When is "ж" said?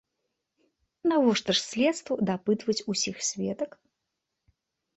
1.59-1.63